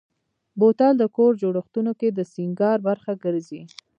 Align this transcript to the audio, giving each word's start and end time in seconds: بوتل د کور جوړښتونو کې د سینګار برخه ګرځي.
بوتل 0.59 0.93
د 0.97 1.03
کور 1.15 1.31
جوړښتونو 1.41 1.91
کې 1.99 2.07
د 2.11 2.19
سینګار 2.33 2.77
برخه 2.87 3.11
ګرځي. 3.23 3.61